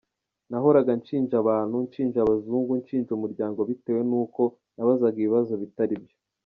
Nahoraga 0.49 0.91
nshinja 1.01 1.35
abantu, 1.43 1.75
nshinja 1.87 2.17
abazungu, 2.21 2.71
nshinja 2.81 3.11
umuryango 3.17 3.59
bitewe 3.69 4.01
n’uko 4.09 4.41
nabazaga 4.75 5.17
ibibazo 5.19 5.53
bitari 5.63 5.95
byo. 6.03 6.15